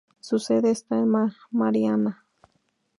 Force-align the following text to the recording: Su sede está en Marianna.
Su 0.19 0.39
sede 0.39 0.71
está 0.71 0.97
en 0.97 1.13
Marianna. 1.51 2.25